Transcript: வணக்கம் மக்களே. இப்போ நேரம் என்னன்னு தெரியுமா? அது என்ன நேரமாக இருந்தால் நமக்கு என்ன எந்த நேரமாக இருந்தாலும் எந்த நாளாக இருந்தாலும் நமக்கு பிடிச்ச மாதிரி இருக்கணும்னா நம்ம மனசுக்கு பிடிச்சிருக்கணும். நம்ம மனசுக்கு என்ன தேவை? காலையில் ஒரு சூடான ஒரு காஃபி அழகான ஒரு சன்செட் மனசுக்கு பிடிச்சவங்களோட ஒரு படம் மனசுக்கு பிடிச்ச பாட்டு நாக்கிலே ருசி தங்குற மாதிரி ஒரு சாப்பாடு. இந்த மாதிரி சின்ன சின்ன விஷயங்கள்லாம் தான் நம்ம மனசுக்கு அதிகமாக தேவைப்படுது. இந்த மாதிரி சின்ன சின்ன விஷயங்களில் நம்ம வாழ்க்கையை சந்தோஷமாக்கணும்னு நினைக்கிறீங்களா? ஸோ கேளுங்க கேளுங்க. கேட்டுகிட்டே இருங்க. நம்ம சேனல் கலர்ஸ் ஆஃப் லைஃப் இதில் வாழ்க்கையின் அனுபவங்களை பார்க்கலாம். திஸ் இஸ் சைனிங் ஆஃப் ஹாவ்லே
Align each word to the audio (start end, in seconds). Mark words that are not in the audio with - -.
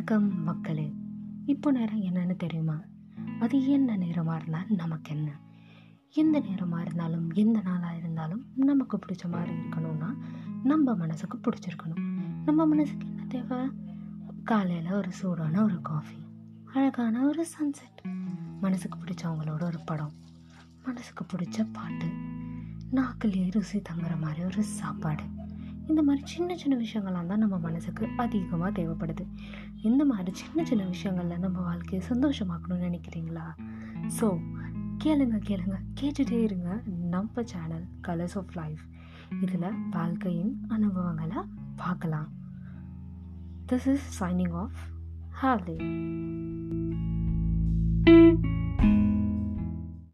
வணக்கம் 0.00 0.42
மக்களே. 0.42 0.94
இப்போ 1.46 1.70
நேரம் 1.70 2.02
என்னன்னு 2.02 2.36
தெரியுமா? 2.36 2.80
அது 3.40 3.66
என்ன 3.66 3.96
நேரமாக 3.96 4.38
இருந்தால் 4.38 4.66
நமக்கு 4.68 5.16
என்ன 5.16 5.40
எந்த 6.10 6.40
நேரமாக 6.40 6.82
இருந்தாலும் 6.82 7.30
எந்த 7.30 7.60
நாளாக 7.60 7.96
இருந்தாலும் 7.96 8.44
நமக்கு 8.56 8.98
பிடிச்ச 8.98 9.30
மாதிரி 9.30 9.52
இருக்கணும்னா 9.52 10.16
நம்ம 10.64 10.94
மனசுக்கு 10.94 11.38
பிடிச்சிருக்கணும். 11.38 12.00
நம்ம 12.44 12.66
மனசுக்கு 12.66 13.06
என்ன 13.06 13.24
தேவை? 13.28 13.58
காலையில் 14.44 14.92
ஒரு 14.92 15.12
சூடான 15.12 15.62
ஒரு 15.62 15.82
காஃபி 15.82 16.16
அழகான 16.74 17.26
ஒரு 17.26 17.46
சன்செட் 17.58 18.04
மனசுக்கு 18.60 18.98
பிடிச்சவங்களோட 18.98 19.62
ஒரு 19.62 19.78
படம் 19.84 20.12
மனசுக்கு 20.84 21.24
பிடிச்ச 21.24 21.68
பாட்டு 21.72 22.06
நாக்கிலே 22.92 23.50
ருசி 23.50 23.82
தங்குற 23.92 24.20
மாதிரி 24.20 24.44
ஒரு 24.44 24.62
சாப்பாடு. 24.62 25.39
இந்த 25.90 26.02
மாதிரி 26.02 26.26
சின்ன 26.26 26.56
சின்ன 26.56 26.74
விஷயங்கள்லாம் 26.84 27.30
தான் 27.30 27.44
நம்ம 27.44 27.58
மனசுக்கு 27.58 28.08
அதிகமாக 28.16 28.82
தேவைப்படுது. 28.82 29.24
இந்த 29.82 30.04
மாதிரி 30.04 30.30
சின்ன 30.32 30.64
சின்ன 30.64 30.84
விஷயங்களில் 30.84 31.38
நம்ம 31.38 31.60
வாழ்க்கையை 31.60 32.08
சந்தோஷமாக்கணும்னு 32.10 32.86
நினைக்கிறீங்களா? 32.88 33.46
ஸோ 34.20 34.26
கேளுங்க 35.04 35.36
கேளுங்க. 35.48 35.76
கேட்டுகிட்டே 36.00 36.38
இருங்க. 36.42 36.70
நம்ம 37.14 37.42
சேனல் 37.42 37.86
கலர்ஸ் 38.06 38.36
ஆஃப் 38.36 38.54
லைஃப் 38.54 38.82
இதில் 39.40 39.74
வாழ்க்கையின் 39.90 40.52
அனுபவங்களை 40.68 41.40
பார்க்கலாம். 41.76 42.28
திஸ் 43.68 43.88
இஸ் 43.92 44.22
சைனிங் 44.22 44.54
ஆஃப் 44.62 44.78
ஹாவ்லே 45.42 45.76